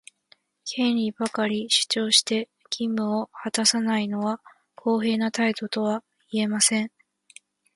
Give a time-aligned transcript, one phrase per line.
[0.65, 4.41] 権利ばかり主張して、義務を果たさないのは
[4.73, 6.91] 公平な態度とは言えません。